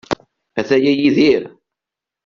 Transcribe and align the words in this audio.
Ataya 0.59 0.91
Yidir? 0.97 1.43